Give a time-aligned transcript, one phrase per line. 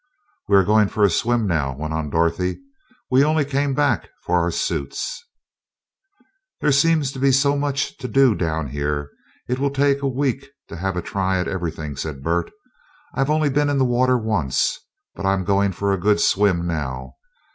[0.47, 2.57] "We are going for a swim now," went on Dorothy;
[3.11, 5.23] "we only came back for our suits."
[6.59, 9.11] "There seems so much to do down here,
[9.47, 12.49] it will take a week to have a try at everything," said Bert.
[13.13, 14.79] "I've only been in the water once,
[15.13, 17.17] but I'm going for a good swim now.